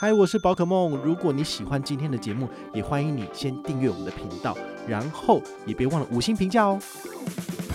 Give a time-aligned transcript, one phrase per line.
[0.00, 0.96] 嗨，我是宝可梦。
[0.98, 6.78] 如果你喜欢今天的节目，也欢迎你先订阅我们的频道，然后也别忘了五星评价哦。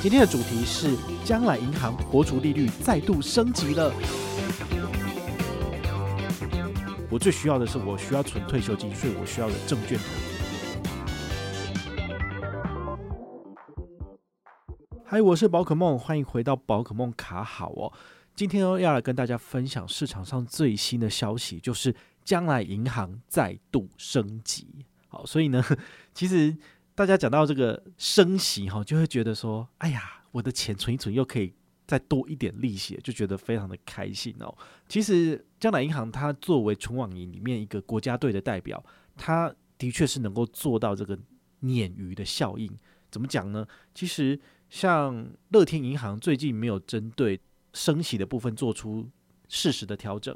[0.01, 3.93] 今天的主题是将来银行活储利率再度升级了。
[7.11, 10.31] 我最需要的是，我需要存退休金，所以我需要的证券投资。
[15.03, 17.91] 嗨，我是宝可梦，欢迎回到宝可梦卡好哦。
[18.33, 21.93] 今天呢，要来跟大家分享市场上最新的消息，就是。
[22.23, 25.63] 将来银行再度升级，好，所以呢，
[26.13, 26.55] 其实
[26.95, 31.53] 大家讲到这个升息哈，就会觉得说，哎呀，我的钱存一存又可以
[31.85, 34.55] 再多一点利息，就觉得非常的开心哦。
[34.87, 38.83] 其实将来银行它作为存网银里面一个国家队的代表，
[39.17, 41.17] 它的确是能够做到这个
[41.61, 42.71] 鲶鱼的效应。
[43.11, 43.67] 怎么讲呢？
[43.93, 47.39] 其实像乐天银行最近没有针对
[47.73, 49.07] 升息的部分做出
[49.47, 50.35] 适时的调整。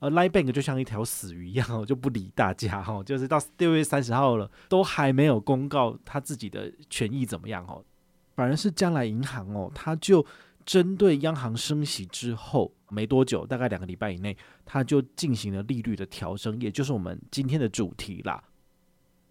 [0.00, 7.84] 而，Line Bank 就像一条死鱼一样我，就不理大家哈，就是到六月三十号了，都还没有公告他自己的权益怎么样哦。
[8.34, 10.24] 反而是将来银行哦，他就
[10.64, 18.42] 针对央行升息之后没多久，大概两个礼拜以内，他就进行了利率的调升，也就是我们今天的主题啦。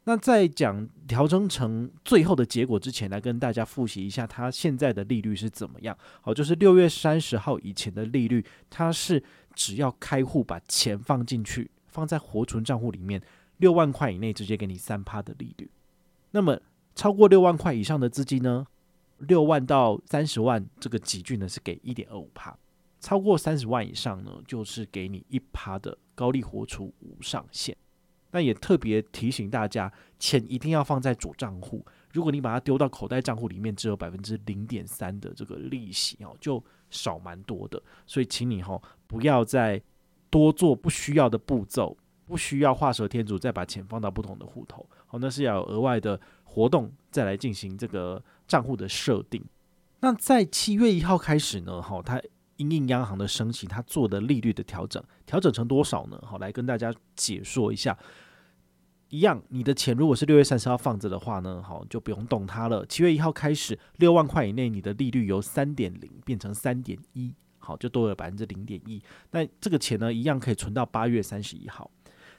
[0.07, 5.95] 那在讲调整成最后的结果之前，来跟大家复习一下，它现在的利率是怎么样？
[6.21, 9.21] 好，就是六月三十号以前的利率，它是。
[9.57, 13.19] 只要开户把钱放进去，放在活存账户里面，
[13.57, 15.67] 六万块以内直接给你三趴的利率。
[16.29, 16.61] 那么
[16.93, 18.67] 超过六万块以上的资金呢？
[19.17, 22.55] 六万到三十万这个级距呢是给一点二五趴，
[22.99, 27.75] 超过三十万以上呢就是给你一趴的高利活储无上限。
[28.31, 31.85] 那也特别提醒大家，钱一定要放在主账户。
[32.13, 37.81] 如果你把它丢到口袋账户里面，只有百分之零点三的这个利息哦，就少蛮多的。
[38.05, 38.81] 所以请你哈。
[39.07, 39.81] 不要再
[40.29, 44.85] 多做不需要的步骤，不需要画蛇添足，再把钱放到不同的户头。
[45.05, 49.41] 好，那是要有额外的活动再来进行这个账户的设定。
[50.01, 52.21] 那在七月一号开始呢，哈，它
[52.57, 56.21] 因应央行的升息，它做的利率的调整，调整成多少呢？
[56.23, 57.97] 好，来跟大家解说一下。
[59.09, 62.85] 一样，你的钱如果是六月三十号放着的话呢，好，就不用动它了。
[62.87, 67.33] 七月一号开始，六万块以内，你的利率由三点零变成三点一。
[67.59, 69.01] 好，就多了百分之零点一。
[69.31, 71.89] 那这个钱呢，一样可以存到八月三十一号。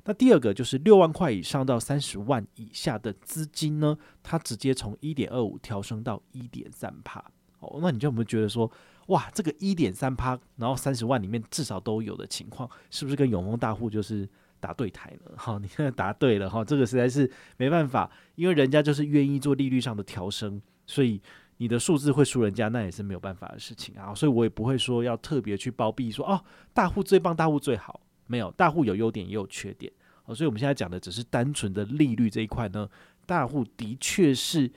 [0.04, 7.22] 那第二个就是六万块以上到三十万以下的资金呢，它直接从一点二五调升到一点三趴。
[7.60, 8.70] 哦，那你就有没有觉得说，
[9.08, 14.26] 哇，这个一点三趴，然后三十万里面至少都有的情况，是不是跟永丰大户就是
[14.58, 15.34] 打对台了？
[15.36, 21.20] 好，你现在答对了哈，这个实在是没办法，因为人家就是愿意做利率上的调升，所以。
[21.60, 26.40] 你的数字会输人家，那也是没有办法的事情啊，所以我也不会说要特别去包庇说哦，
[26.72, 29.92] 大户最棒，大户最好，没有，大户有优点也有缺点，
[30.26, 32.88] 哦，所以我们现在讲的只是单纯的利率这一块呢，
[33.26, 34.70] 大户的确是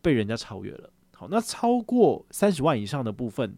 [0.00, 0.88] 被人家超越了。
[1.14, 3.54] 好，那超过三十万以上的部分，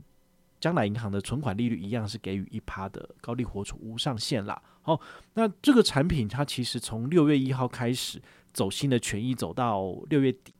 [0.65, 4.63] 将来银行的存款利率一样是给予一趴的高利活储无上限啦。
[4.81, 4.99] 好，
[5.35, 8.19] 那这个产品它其实从六月一号开始
[8.51, 10.55] 走新的权益，走到六月底。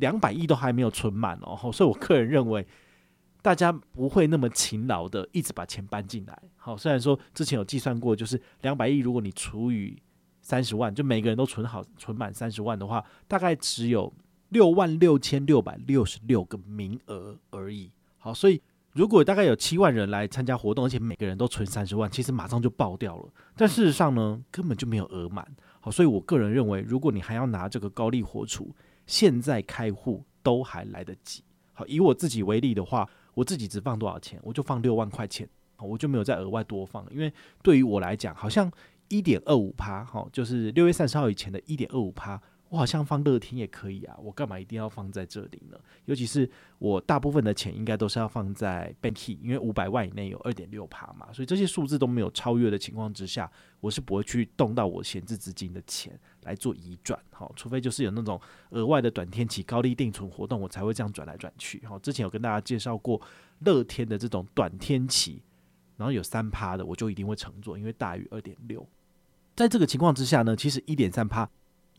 [0.00, 2.66] 两百亿都还没有存满哦，所以我个人认为，
[3.40, 6.42] 大家不会那么勤劳的一直把钱搬进来。
[6.56, 9.96] 好，虽然说之前有计算过，就是两百亿，如果你除以
[10.42, 14.12] 三十万，就每个人都存好存满三十万的话，大概只有
[14.48, 17.92] 六万六千六百六十六个名额而已。
[18.18, 18.60] 好，所以
[18.92, 23.28] 如果大概有七万人来参加活动，而且每个人都存三十万，其实马上就爆掉了。
[23.54, 25.46] 但事实上呢，根本就没有额满。
[25.80, 28.74] 好，所以我个人认为，如果你还要拿这个高利活储，
[29.06, 31.44] 现在开户都还来得及。
[31.72, 35.48] 好，以我自己为例的话，我自己只放多少钱，我就放六万块钱，
[35.78, 38.70] 我就没有再额外多放，因为对于我来讲，好像
[39.08, 42.40] 一点二五趴，哈，就是六月三十号以前的一点二五趴。
[42.70, 45.76] 我好像放乐天也可以啊，我干嘛一定要放在这里呢？
[46.04, 46.48] 尤其是
[46.78, 58.40] 我大部分的钱应该都是要放在 Banky，因为五百万以内有二点六趴嘛，所以这些数字都没有超越的情况之下，我是不会去动到我闲置资金的钱来做移转，好，除非就是有那种
[58.70, 61.84] 额外的短天期高利定存活动，我才会这样转来转去。
[61.84, 63.20] 好，之前有跟大家介绍过
[63.58, 65.42] 乐天的这种短天期，
[65.96, 68.86] 然后有三趴的，我就一定会乘坐，因为大于二点六。
[69.56, 71.50] 在这个情况之下呢，其实一点三趴。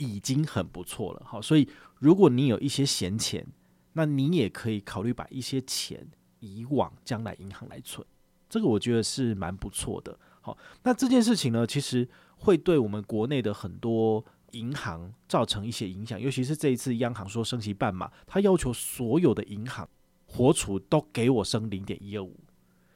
[0.01, 1.69] 已经很不错了，好，所以
[2.00, 3.45] 如果你有一些闲钱，
[3.94, 6.07] 那你也可以考虑把一些钱
[6.39, 8.06] 移往将来银行来存，
[8.50, 10.18] 这个我觉得是蛮不错的。
[10.42, 19.88] 好，那这件事情呢，其实会对我们国内的很多银行造成一些影响，尤其是这一次央行说升息半码，他要求所有的银行
[20.25, 22.39] 活储都给我升零点一二五，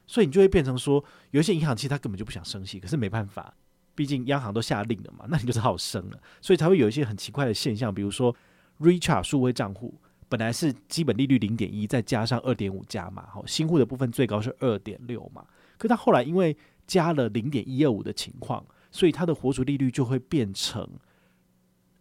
[0.08, 3.56] 所以你就会变成说，有一些银行其实他根本就不想升息，可是没办法。
[3.96, 8.36] 毕竟央行都下令了嘛， 那你就只好升了，所以才会有一些很奇怪的现象，比如说
[8.80, 9.94] Richard 数位账户
[10.28, 15.46] 本来是基本利率零点一，再加上二点五加码，好，新户的部分最高是二点六嘛，
[15.78, 16.56] 可它后来因为
[16.86, 20.88] 加了零点一二五的情况，所以它的活储利率就会变成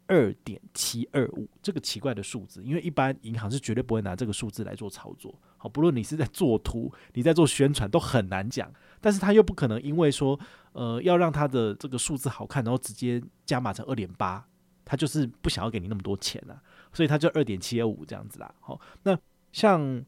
[0.07, 8.71] 二点七二五这个奇怪的数字，因为一般银行是绝对不会拿这个数字来做操作，好，不论你是在做图，你在做宣传都很难讲，
[9.01, 10.39] 但是他又不可能因为说，
[10.73, 14.47] 呃，要让他的这个数字好看，然后直接加码成二点八，
[14.85, 16.63] 他就是不想要给你那么多钱啊，
[16.93, 19.19] 所以他就二点七二五这样子啦，好，那
[19.53, 20.05] 像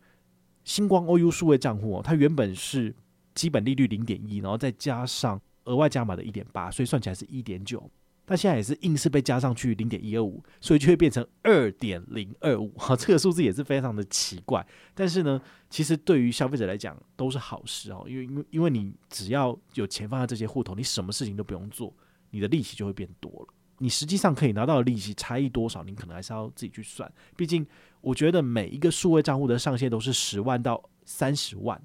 [0.64, 2.94] 星光 OU 数位账户哦，它原本是
[3.34, 7.88] 基本利率零点一，然后再加上额外加码的一点八，所以算起来是一点九。
[8.28, 12.68] 但现在也是硬是被加上去零点一二五，所以就会变成二点零二五。
[12.76, 14.66] 哈， 这个数字也是非常的奇怪。
[14.94, 15.40] 但是呢，
[15.70, 21.94] 其实对于消费者来讲都是好事哦，因为因为因为你只要有钱放在这些户头，你什么事情都不用做，
[22.30, 23.54] 你的利息就会变多了。
[23.78, 27.10] 你实际上可以拿到的利息差异多少，你可能还是要自己去算。
[27.36, 27.64] 毕竟
[28.00, 31.80] 我觉得每一个数位账户的上限都是十万到三十万。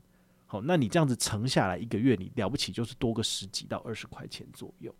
[0.47, 4.93] 好，那你这样子乘下来一个月，你了不起就是多个十几到二十块钱左右。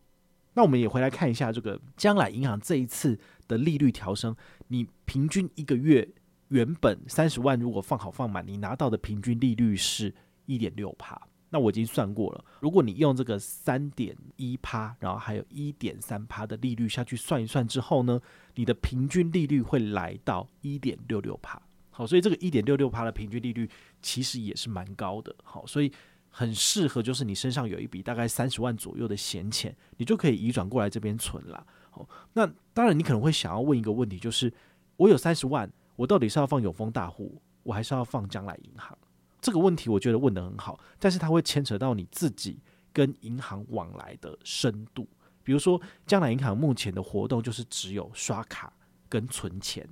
[0.54, 3.18] 那我们也回来看一下这个将来银行这一次
[3.48, 4.36] 的利率调升，
[4.68, 6.08] 你平均一个月
[6.50, 10.14] 原本三十万如果放好放满，你拿到的平均利率是
[10.46, 11.20] 一点六趴。
[11.50, 18.20] 那我已经算过了，如果你用这个三点一趴，然后还有一点三趴的利率下去算一算之后呢，
[18.56, 21.62] 你的平均利率会来到一点六六趴。
[21.90, 23.70] 好，所以这个一点六六趴的平均利率
[24.02, 25.34] 其实也是蛮高的。
[25.44, 25.92] 好，所以。
[26.32, 31.64] 很适合，就是你身上有一笔大概三十万左右的闲钱，你就可以移转过来这边存了。
[31.92, 34.52] 哦，那当然你可能会想要问一个问题，就是
[34.96, 38.98] 我有三十万，我到底是要放永丰大户，我还是要放将来银行？
[39.42, 42.60] 这个问题我觉得问得很好，但是它会牵扯到你自己
[42.94, 45.08] 跟银行往来的深度。
[45.44, 48.72] 比如说，将来银行目前的活动就是只有刷卡
[49.10, 49.88] 跟存钱。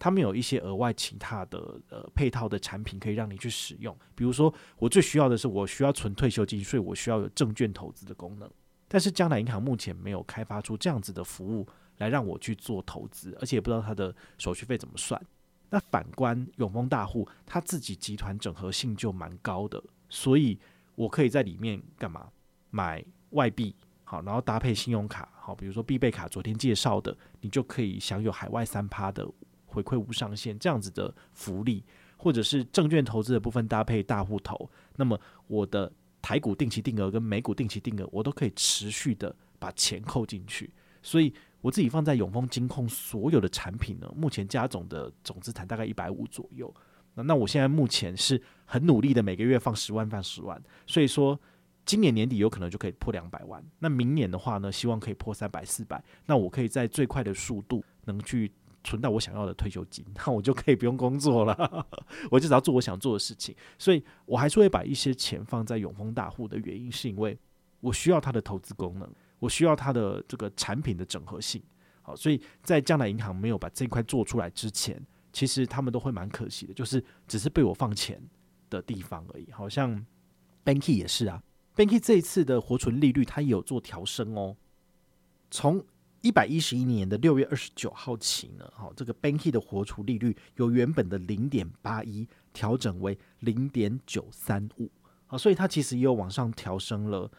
[0.00, 8.50] 他们有一些额外其他的呃配套的产品可以让你去使用，比如说我最需要的是我需要存退休金，所以我需要有证券投资的功能。
[8.88, 11.68] 但是将来银行目前没有开发出这样子的服务
[11.98, 15.20] 来让我去做投资，而且也不知道它的手续费怎么算。
[15.68, 20.58] 那反观永丰大户，它自己集团整合性就蛮高的，所以
[20.94, 22.28] 我可以在里面干嘛？
[22.70, 29.28] 买外币，好，然后搭配信用卡，好，比如说必备卡，昨天介绍的，你就可以享有海外三趴的。
[29.70, 31.84] 回馈无上限这样子的福利，
[32.16, 35.90] 或者是证券投资的部分搭配大户头，那么我的
[36.20, 40.70] 台股定期定额跟美股定期定额，我都可以持续的把钱扣进去。
[41.02, 46.74] 所以我自己放在永丰金控所有的产品呢，目前加总的总资产大概一百五左右。
[47.14, 51.40] 那那我现在目前是很努力的，每个月放十万放十万，所以说
[51.86, 53.64] 今年年底有可能就可以破两百万。
[53.78, 56.04] 那明年的话呢，希望可以破三百四百。
[56.26, 58.52] 那我可以在最快的速度能去。
[58.82, 61.86] 存到我想要的退休金， 那我就可以不用工作了，
[62.30, 63.54] 我就只要做我想做的事情。
[63.78, 67.38] 所以我还是会把一些钱放在永丰大户的原因，是因为
[67.80, 71.62] 我需要它的投资功能，我需要它的这个产品的整合性。
[72.02, 75.00] 好，所以在将来银行没有把这块做出来之前，
[75.32, 78.20] 其实他们都会蛮可惜的，就是只是被我放钱
[78.70, 79.50] 的地方而已。
[79.52, 80.04] 好像
[80.64, 81.42] Banky 也是啊
[81.76, 84.56] ，Banky 这一次的活存利率它也有做调升哦，
[85.50, 85.84] 从
[86.22, 94.90] 一百一十一年的六月二十九号起呢，好，这个 Banky 的活储利率由原本的零点八一调整为零点九三五，
[95.26, 97.30] 好，所以它其实也有往上调升了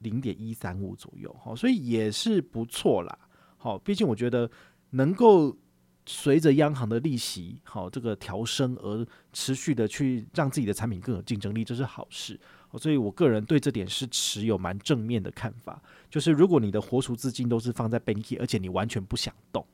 [0.00, 3.18] 零点一三五左右，好，所以也是不错啦，
[3.56, 4.50] 好，毕竟我觉得
[4.90, 5.56] 能够
[6.04, 12.38] 随着央行的利息好这个调升而持续的去让自己的产品更有竞争力，这是好事。
[12.78, 15.82] 所以，我个人对这点是持有蛮正面的看法。
[16.08, 19.66] 就是如果你的活储资金都是放在 Banky，而且你完全不想动，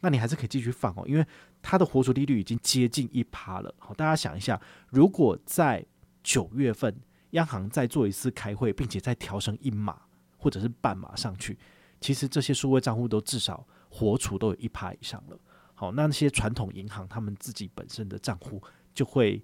[0.00, 1.26] 那你还是可以继续放哦，因为
[1.62, 3.74] 它的活储利率已经接近一趴了。
[3.78, 5.84] 好，大家想一下，如果在
[6.22, 6.94] 九月份
[7.30, 10.02] 央行再做一次开会，并且再调升一码
[10.36, 11.58] 或者是半码上去，
[12.00, 15.38] 其实这些数位账户都至少活储都有一趴以上了。
[15.74, 18.62] 好，那那些传统银行他们自己本身的账户
[18.94, 19.42] 就会。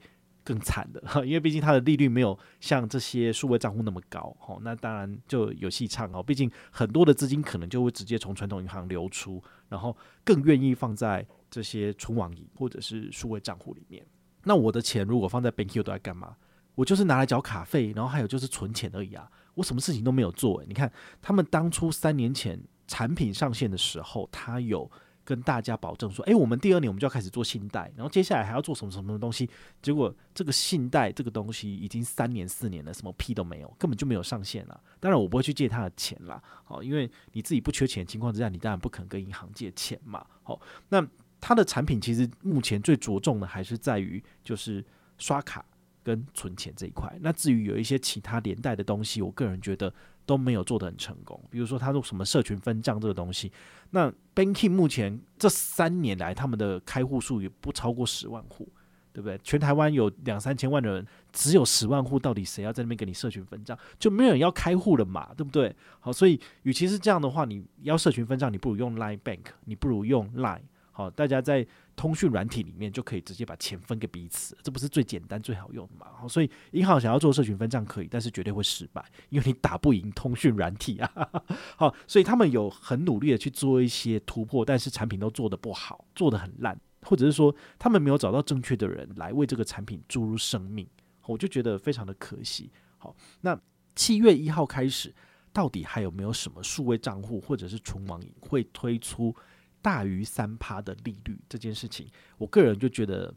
[0.49, 6.23] 更惨的， 因为毕竟它的利率没有像这些数位账户那么高，那当然就有戏唱哦。
[6.23, 14.03] 毕竟很多的资金可能就会直接从传统银行流出，然后更愿意放在这些存网银或者是数位账户里面。
[14.45, 16.35] 那我的钱如果放在 Banky 都在干嘛？
[16.75, 19.31] 我就是拿来缴卡费，然后还有就是存钱而已啊。
[19.55, 20.65] 我什么事情都没有做。
[20.67, 20.91] 你看
[21.21, 24.91] 他们当初三年前产品上线的时候，他有
[25.29, 29.47] 跟大家保证说，诶，我们第二年我们就要开始做信贷，然后接下来还要做什么什么东西，
[29.83, 34.81] 结果这个信贷这个东西已经三年四年了，什么屁都没有，根本就没有上线了。
[34.99, 40.25] 当然我不会去借他的钱啦，好，因为你自己不缺钱的情况之下，你当然不肯跟银行借钱嘛。
[40.43, 40.59] 好，
[40.89, 41.07] 那
[41.43, 44.83] 他的产品其实目前最着重的还是在于就是
[45.19, 45.63] 刷卡
[46.03, 47.15] 跟存钱这一块。
[47.21, 49.93] 那至于有一些其他连带的东西，我个人觉得。
[50.29, 53.51] 都没有做得很成功，比如说他做什么社群分账这个东西，
[53.93, 58.69] 那 Banking 目前这三年来他们的开户数也不超过十万户，
[59.11, 59.41] 对不对？
[59.43, 63.77] 全台湾有两三千万的人，只有十万户，到底谁要在那边给你社群分账？
[63.99, 65.75] 就没有人要开户了嘛，对不对？
[65.99, 70.61] 好，所以与其是这样的话，你要社群分账，你不如用 Line Bank，你不如用 Line。
[70.99, 71.65] 好，大家在
[71.95, 76.09] 通讯软体里面就可以直接把钱分给彼此，这不是最简单最好用的嘛？
[76.13, 81.09] 好，所以银行想要做社群分账可以，但是绝对会失败，因为你打不赢通讯软体啊。
[81.79, 90.85] 好，所以他们有很努力的去做一些突破，但是产品都做得不好，做得很烂，或者是说他们没有找到正确的人来为这个产品注入生命，
[91.27, 92.73] 我就觉得非常的可惜。
[92.97, 93.57] 好，那
[93.95, 95.15] 七月一号开始，
[95.53, 99.33] 到底还有没有什么数位账户或者是存网银会推出？
[99.81, 103.33] 大于三趴的利率这件事情，我个人就觉得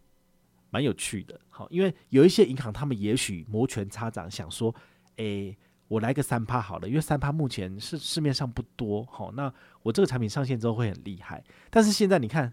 [0.69, 1.39] 蛮有趣的。
[1.49, 4.73] 好，因为有一些银行，他们也许摩拳擦掌，想说，
[5.17, 5.55] 诶、
[5.87, 9.05] 我来个三趴好了，因为三趴目前是市面上不多。
[9.05, 11.43] 好，那我这个产品上线之后会很厉害。
[11.69, 12.51] 但是现在你看，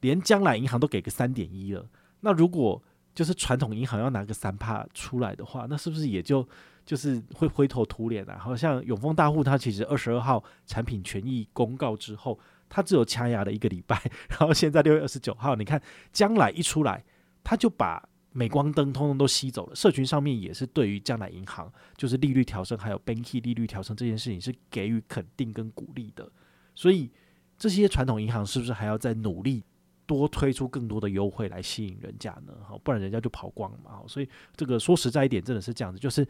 [0.00, 1.88] 连将来银行都给个三点一了，
[2.20, 2.82] 那如果
[3.14, 6.46] 就是传统银行要拿个三趴出来的话，那是不是也就
[6.84, 8.36] 就是会灰头土脸啊？
[8.38, 12.38] 好像永丰大户，它其实二十二号产品权益公告之后。
[12.70, 14.00] 他只有掐牙的一个礼拜，
[14.30, 17.04] 然后现在六月二十九号，你看将来一出来，
[17.44, 19.74] 他就把镁光灯通通都吸走了。
[19.74, 26.30] 社群上面也是对于将来银行就是利率调升，还有 Banky 利率调升这件事情是给予肯定跟鼓励的。
[26.74, 27.10] 所以
[27.58, 29.64] 这些传统银行是不是还要再努力
[30.06, 32.54] 多推出更多的优惠来吸引人家呢？
[32.66, 34.00] 好，不然人家就跑光了嘛。
[34.06, 36.24] 所以这个说实在一点，真的是这样子，就是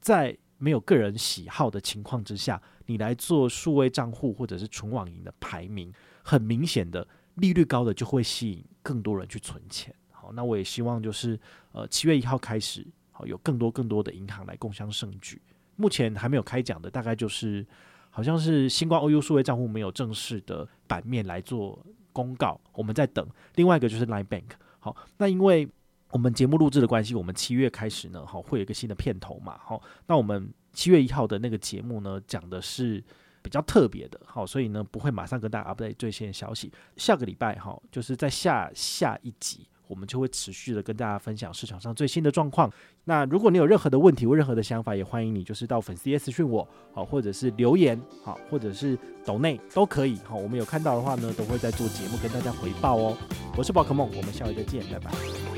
[0.00, 0.36] 在。
[0.58, 5.92] 没有个人喜好的情况之下，你来做数位账户或者是纯网银的排名，
[6.22, 9.94] 很明显的利率高的就会吸引更多人去存钱。
[10.10, 11.38] 好，那我也希望就是
[11.72, 15.40] 呃七月一号开始，好有更多更多的银行来共襄盛举。
[15.76, 17.66] 目前还没有开奖的，大概就是
[18.10, 23.26] 好像是新光 OU 数位账户没有正式的版面来做公告，我们在等。
[23.56, 24.50] 另外一个就是 Line Bank。
[24.78, 25.68] 好，那因为。
[26.14, 33.02] 我们节目录制的关系，我们七月开始呢，好会有一个新的片头嘛，好，那我们七月一号的那个节目呢，讲的是
[33.42, 36.72] 比较特别的，好，所以呢不会马上跟大家 update 最新的消息。
[36.96, 42.72] 下个礼拜哈，就是在下下一集，我们就会持续的跟大家分享市场上最新的状况。
[43.06, 53.18] 那如果你有任何的问题或任何的想法，也欢迎你就是到粉丝页私讯我，好，或者是留言，好，或者是抖内都可以，好，我们有看到的话呢，都会在做节目跟大家回报哦。
[53.56, 55.53] 我是宝可梦，我们下回再见，拜拜。